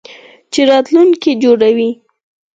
[0.51, 1.89] چې راتلونکی جوړوي.